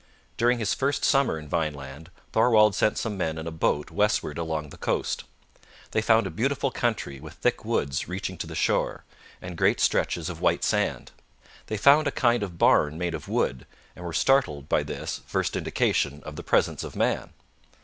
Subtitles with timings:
[0.35, 4.69] During his first summer in Vineland, Thorwald sent some men in a boat westward along
[4.69, 5.25] the coast.
[5.91, 9.03] They found a beautiful country with thick woods reaching to the shore,
[9.43, 11.11] and great stretches of white sand.
[11.67, 15.55] They found a kind of barn made of wood, and were startled by this first
[15.55, 17.33] indication of the presence of man.